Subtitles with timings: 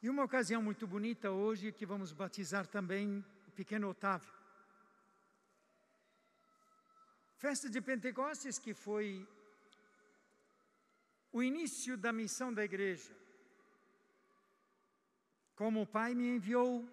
[0.00, 4.32] E uma ocasião muito bonita hoje que vamos batizar também o pequeno Otávio.
[7.36, 9.26] Festa de Pentecostes que foi
[11.32, 13.12] o início da missão da igreja.
[15.56, 16.88] Como o Pai me enviou,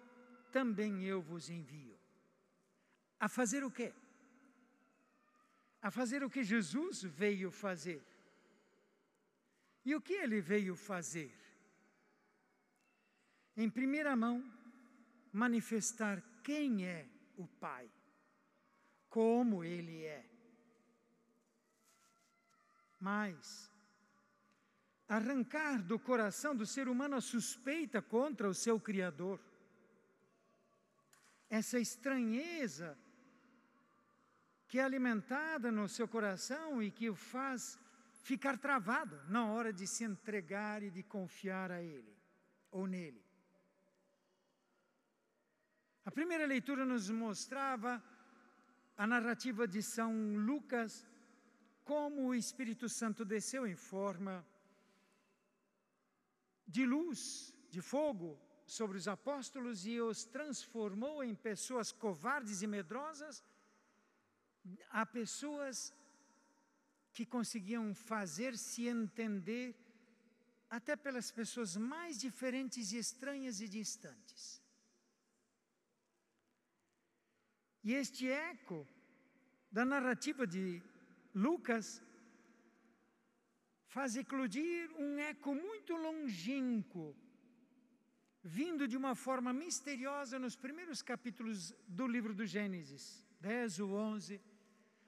[0.50, 1.96] também eu vos envio.
[3.20, 3.94] A fazer o quê?
[5.80, 8.02] A fazer o que Jesus veio fazer.
[9.84, 11.32] E o que ele veio fazer?
[13.56, 14.42] Em primeira mão,
[15.32, 17.90] manifestar quem é o Pai,
[19.08, 20.24] como ele é.
[23.00, 23.70] Mas,
[25.08, 29.40] arrancar do coração do ser humano a suspeita contra o seu Criador,
[31.50, 32.96] essa estranheza
[34.68, 37.78] que é alimentada no seu coração e que o faz
[38.22, 42.16] ficar travado na hora de se entregar e de confiar a Ele
[42.70, 43.22] ou nele.
[46.04, 48.02] A primeira leitura nos mostrava
[48.96, 51.06] a narrativa de São Lucas,
[51.84, 54.44] como o Espírito Santo desceu em forma
[56.66, 63.42] de luz, de fogo, sobre os apóstolos e os transformou em pessoas covardes e medrosas
[64.90, 65.92] a pessoas
[67.12, 69.76] que conseguiam fazer-se entender
[70.70, 74.62] até pelas pessoas mais diferentes e estranhas e distantes.
[77.84, 78.86] E este eco
[79.70, 80.82] da narrativa de
[81.34, 82.02] Lucas
[83.88, 87.14] faz eclodir um eco muito longínquo,
[88.42, 94.40] vindo de uma forma misteriosa nos primeiros capítulos do livro do Gênesis, 10 ou 11,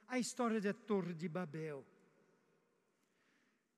[0.06, 1.94] a história da Torre de Babel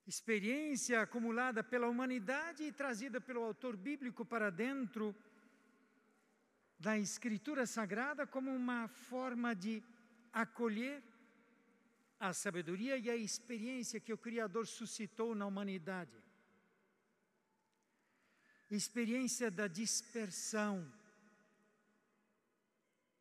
[0.06, 5.14] experiência acumulada pela humanidade e trazida pelo autor bíblico para dentro
[6.78, 9.82] da Escritura Sagrada como uma forma de
[10.33, 11.02] acolher
[12.20, 16.16] a sabedoria e a experiência que o Criador suscitou na humanidade.
[18.70, 20.90] Experiência da dispersão,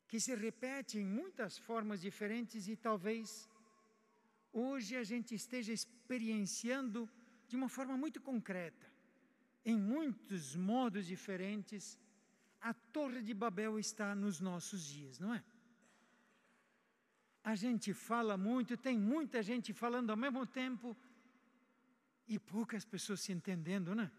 [0.07, 3.49] que se repete em muitas formas diferentes e talvez
[4.55, 7.09] hoje a gente esteja experienciando
[7.47, 8.87] de uma forma muito concreta,
[9.65, 11.99] em muitos modos diferentes,
[12.61, 15.43] a Torre de Babel está nos nossos dias, não é?
[17.43, 20.97] A gente fala muito, tem muita gente falando ao mesmo tempo
[22.27, 24.09] e poucas pessoas se entendendo, né?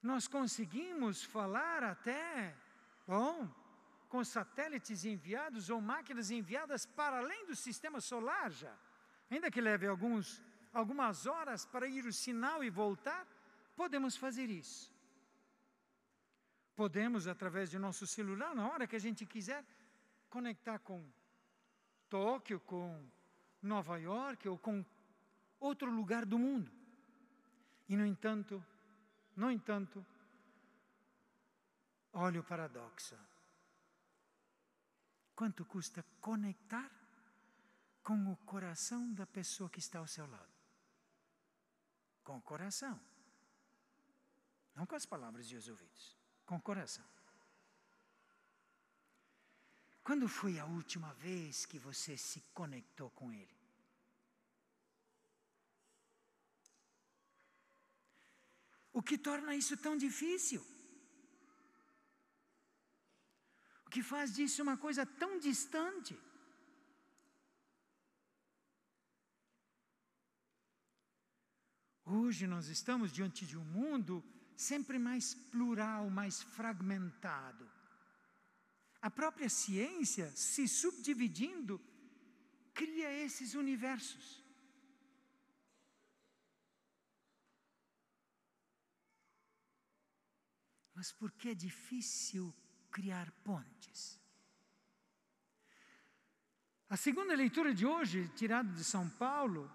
[0.00, 2.56] Nós conseguimos falar até,
[3.06, 3.61] bom,
[4.12, 8.76] com satélites enviados ou máquinas enviadas para além do sistema solar já.
[9.30, 13.26] Ainda que leve alguns, algumas horas para ir o sinal e voltar,
[13.74, 14.92] podemos fazer isso.
[16.76, 19.64] Podemos, através de nosso celular, na hora que a gente quiser,
[20.28, 21.02] conectar com
[22.10, 23.02] Tóquio, com
[23.62, 24.84] Nova York ou com
[25.58, 26.70] outro lugar do mundo.
[27.88, 28.62] E, no entanto,
[29.34, 30.04] no entanto,
[32.12, 33.16] olha o paradoxo.
[35.34, 36.90] Quanto custa conectar
[38.02, 40.52] com o coração da pessoa que está ao seu lado?
[42.22, 43.00] Com o coração.
[44.74, 46.16] Não com as palavras e os ouvidos,
[46.46, 47.04] com o coração.
[50.02, 53.62] Quando foi a última vez que você se conectou com Ele?
[58.92, 60.71] O que torna isso tão difícil?
[63.92, 66.14] Que faz disso uma coisa tão distante.
[72.04, 74.24] Hoje nós estamos diante de um mundo
[74.56, 77.70] sempre mais plural, mais fragmentado.
[79.08, 81.78] A própria ciência, se subdividindo,
[82.72, 84.42] cria esses universos.
[90.94, 92.54] Mas por que é difícil
[92.96, 94.20] criar pontes.
[96.94, 99.70] A segunda leitura de hoje, tirada de São Paulo,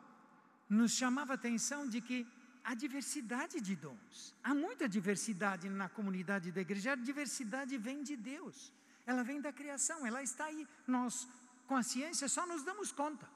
[0.69, 2.18] nos chamava a atenção de que
[2.64, 4.36] há diversidade de dons.
[4.44, 6.92] Há muita diversidade na comunidade da igreja.
[6.92, 8.72] A diversidade vem de Deus.
[9.06, 10.68] Ela vem da criação, ela está aí.
[10.86, 11.28] Nós,
[11.66, 13.28] com a ciência, só nos damos conta.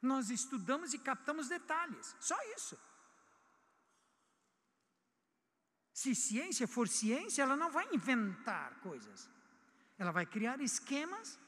[0.00, 2.16] Nós estudamos e captamos detalhes.
[2.18, 2.76] Só isso.
[6.02, 9.30] Se ciência for ciência, ela não vai inventar coisas.
[9.96, 11.38] Ela vai criar esquemas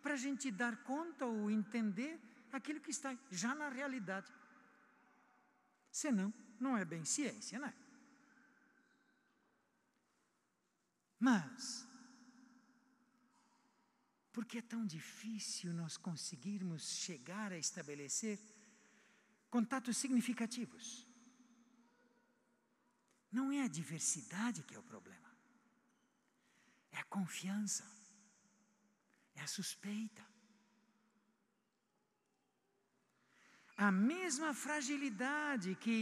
[0.00, 2.20] para a gente dar conta ou entender
[2.52, 4.32] aquilo que está já na realidade.
[5.90, 7.74] Senão, não é bem ciência, não é?
[11.18, 11.84] Mas,
[14.32, 18.38] por que é tão difícil nós conseguirmos chegar a estabelecer
[19.50, 21.03] contatos significativos?
[23.36, 25.30] Não é a diversidade que é o problema,
[26.92, 27.84] é a confiança,
[29.34, 30.24] é a suspeita.
[33.76, 35.98] A mesma fragilidade que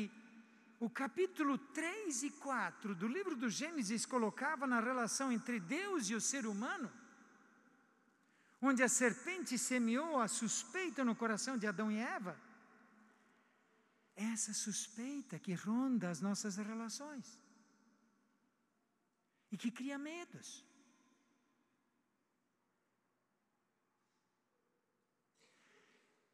[0.79, 6.14] o capítulo 3 e 4 do livro do Gênesis colocava na relação entre Deus e
[6.14, 6.93] o ser humano,
[8.61, 12.38] onde a serpente semeou a suspeita no coração de Adão e Eva,
[14.14, 17.41] essa suspeita que ronda as nossas relações
[19.50, 20.64] e que cria medos.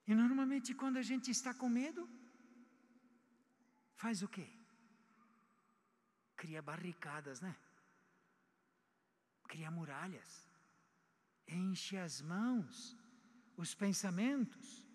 [0.06, 2.08] E normalmente, quando a gente está com medo,
[3.94, 4.48] faz o quê?
[6.34, 7.54] Cria barricadas, né?
[9.48, 10.48] Cria muralhas,
[11.46, 12.96] enche as mãos,
[13.56, 14.86] os pensamentos,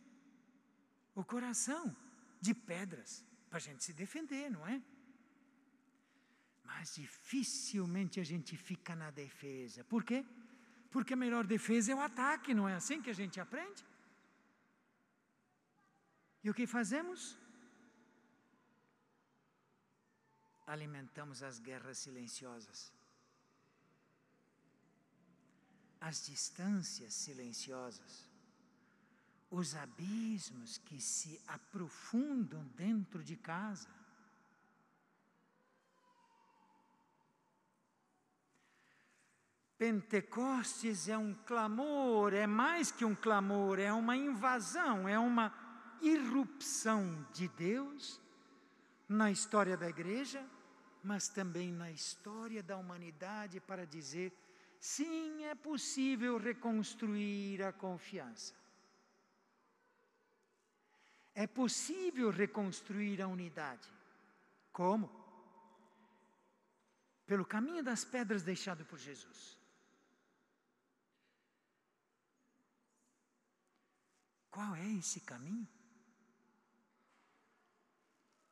[1.13, 1.95] o coração
[2.45, 3.11] de pedras
[3.49, 4.77] para a gente se defender, não é?
[6.69, 9.83] Mas dificilmente a gente fica na defesa.
[9.93, 10.19] Por quê?
[10.93, 13.81] Porque a melhor defesa é o ataque, não é assim que a gente aprende?
[16.43, 17.21] E o que fazemos?
[20.75, 22.79] Alimentamos as guerras silenciosas,
[26.09, 28.32] as distâncias silenciosas
[29.53, 33.87] os abismos que se aprofundam dentro de casa.
[39.77, 45.53] Pentecostes é um clamor, é mais que um clamor, é uma invasão, é uma
[46.01, 48.19] irrupção de Deus
[49.07, 50.43] na história da igreja,
[51.03, 54.33] mas também na história da humanidade para dizer:
[54.79, 58.62] sim, é possível reconstruir a confiança.
[61.33, 63.89] É possível reconstruir a unidade.
[64.71, 65.09] Como?
[67.25, 69.57] Pelo caminho das pedras deixado por Jesus.
[74.51, 75.67] Qual é esse caminho?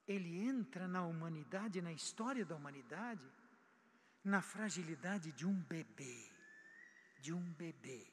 [0.08, 3.30] Ele entra na humanidade, na história da humanidade,
[4.24, 6.28] na fragilidade de um bebê,
[7.20, 8.12] de um bebê.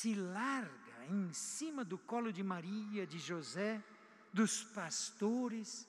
[0.00, 3.72] Se larga em cima do colo de Maria, de José,
[4.32, 5.86] dos pastores,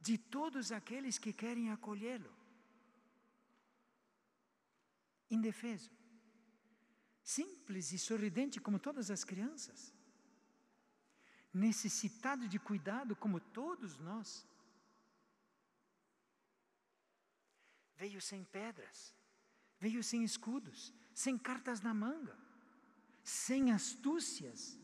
[0.00, 2.32] de todos aqueles que querem acolhê-lo.
[5.28, 5.90] Indefeso,
[7.20, 9.92] simples e sorridente como todas as crianças,
[11.52, 14.46] necessitado de cuidado como todos nós.
[17.96, 19.12] Veio sem pedras,
[19.80, 22.45] veio sem escudos, sem cartas na manga
[23.26, 24.78] sem astúcias,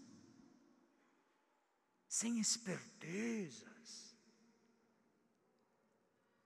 [2.08, 4.16] sem espertezas.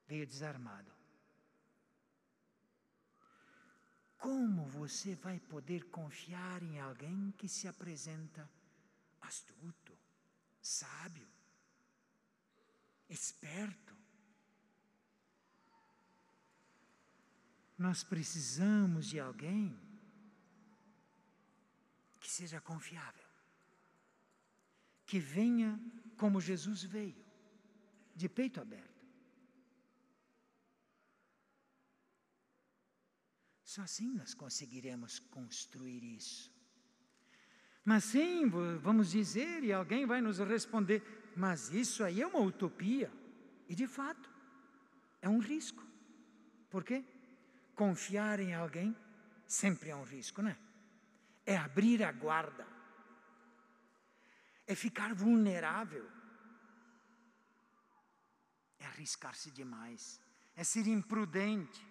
[0.06, 0.92] Veio desarmado.
[4.18, 8.46] Como você vai poder confiar em alguém que se apresenta
[9.22, 9.98] astuto,
[10.60, 11.26] sábio,
[13.08, 13.96] esperto?
[17.78, 19.85] Nós precisamos de alguém
[22.26, 23.24] que seja confiável,
[25.06, 25.78] que venha
[26.16, 27.24] como Jesus veio,
[28.16, 29.06] de peito aberto.
[33.62, 36.52] Só assim nós conseguiremos construir isso.
[37.84, 38.48] Mas sim,
[38.80, 43.08] vamos dizer, e alguém vai nos responder, mas isso aí é uma utopia.
[43.68, 44.28] E de fato,
[45.22, 45.86] é um risco.
[46.68, 47.04] Por quê?
[47.76, 48.96] Confiar em alguém
[49.46, 50.65] sempre é um risco, não é?
[51.46, 52.66] É abrir a guarda,
[54.66, 56.10] é ficar vulnerável,
[58.80, 60.20] é arriscar-se demais,
[60.56, 61.86] é ser imprudente,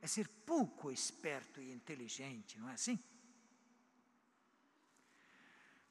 [0.00, 2.98] é ser pouco esperto e inteligente, não é assim?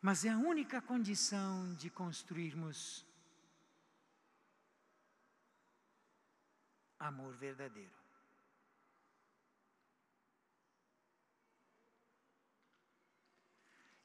[0.02, 3.06] Mas é a única condição de construirmos
[7.00, 7.97] amor verdadeiro.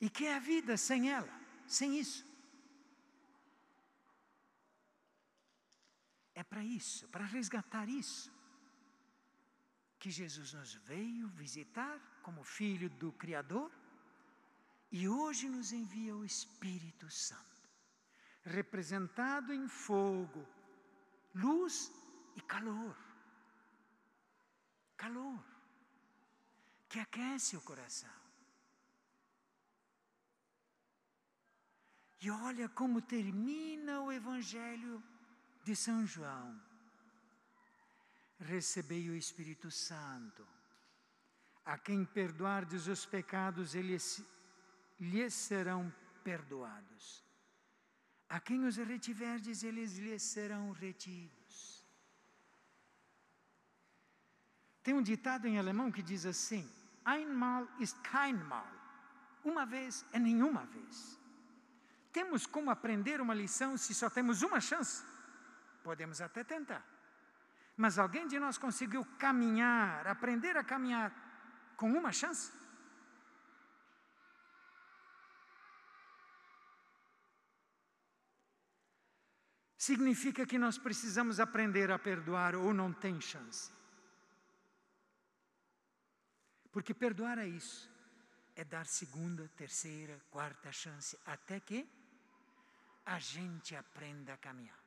[0.04, 1.32] E que é a vida sem ela,
[1.64, 2.26] sem isso?
[6.35, 8.28] É para isso, para resgatar isso,
[10.00, 13.71] que Jesus nos veio visitar como filho do Criador
[14.90, 17.61] E hoje nos envia o Espírito Santo,
[18.42, 20.47] representado em fogo,
[21.35, 21.92] luz
[22.37, 22.97] e calor.
[24.97, 25.42] Calor,
[26.90, 28.22] que aquece o coração.
[32.25, 35.02] E olha como termina o Evangelho
[35.64, 36.49] de São João.
[38.38, 40.47] Recebei o Espírito Santo.
[41.64, 44.25] A quem perdoardes os pecados, eles
[45.00, 47.25] lhes serão perdoados.
[48.29, 51.85] A quem os retiverdes, eles lhes serão retidos.
[54.81, 56.71] Tem um ditado em alemão que diz assim:
[57.05, 58.71] Einmal ist keinmal.
[59.45, 61.22] Uma vez é nenhuma vez.
[62.12, 65.02] Temos como aprender uma lição se só temos uma chance?
[65.83, 66.85] Podemos até tentar.
[67.76, 71.11] Mas alguém de nós conseguiu caminhar, aprender a caminhar
[71.76, 72.52] com uma chance?
[79.78, 83.73] Significa que nós precisamos aprender a perdoar ou não tem chance.
[86.71, 87.90] Porque perdoar é isso,
[88.54, 92.01] é dar segunda, terceira, quarta chance, até que
[93.04, 94.82] a gente aprenda a caminhar.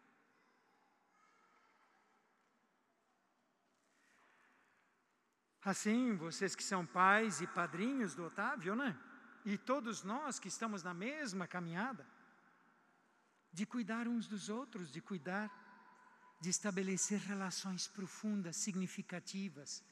[5.63, 8.95] Assim, vocês que são pais e padrinhos do Otávio, né?
[9.43, 12.05] E todos nós que estamos na mesma caminhada,
[13.51, 15.49] de cuidar uns dos outros, de cuidar,
[16.39, 19.83] de estabelecer relações profundas, significativas,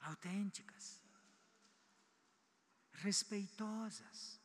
[0.00, 1.00] autênticas,
[2.94, 4.41] respeitosas.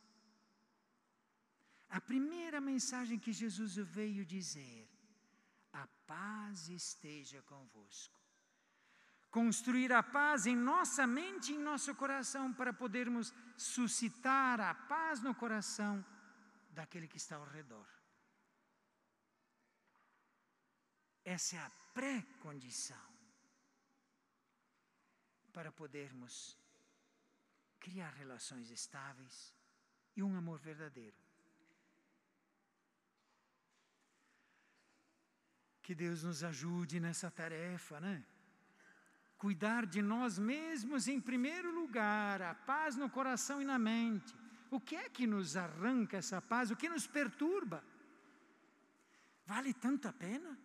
[1.97, 4.87] A primeira mensagem que Jesus veio dizer:
[5.73, 8.19] a paz esteja convosco.
[9.31, 15.21] Construir a paz em nossa mente e em nosso coração para podermos suscitar a paz
[15.21, 16.05] no coração
[16.69, 17.89] daquele que está ao redor.
[21.25, 23.07] Essa é a pré-condição
[25.51, 26.55] para podermos
[27.79, 29.51] criar relações estáveis
[30.15, 31.26] e um amor verdadeiro.
[35.87, 38.21] Que Deus nos ajude nessa tarefa, né?
[39.37, 44.35] Cuidar de nós mesmos em primeiro lugar, a paz no coração e na mente.
[44.69, 46.71] O que é que nos arranca essa paz?
[46.71, 47.81] O que nos perturba?
[49.45, 50.59] Vale tanto a pena?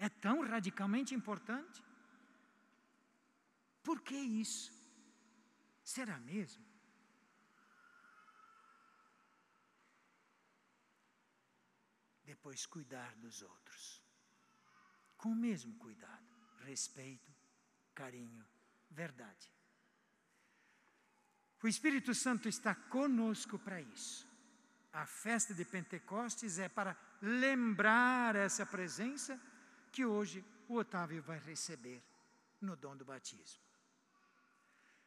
[0.00, 1.80] É tão radicalmente importante?
[3.84, 4.72] Por que isso?
[5.84, 6.66] Será mesmo?
[12.24, 14.03] Depois, cuidar dos outros
[15.24, 16.22] com o mesmo cuidado,
[16.66, 17.32] respeito,
[17.94, 18.44] carinho,
[18.90, 19.50] verdade.
[21.62, 24.28] O Espírito Santo está conosco para isso.
[24.92, 29.40] A festa de Pentecostes é para lembrar essa presença
[29.90, 32.02] que hoje o Otávio vai receber
[32.60, 33.62] no dom do batismo.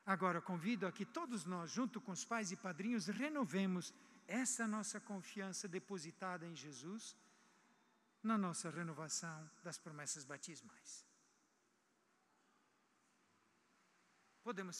[0.03, 3.93] Agora convido a que todos nós, junto com os pais e padrinhos, renovemos
[4.27, 7.15] essa nossa confiança depositada em Jesus
[8.27, 11.05] na nossa renovação das promessas batismais.
[14.43, 14.75] Podemos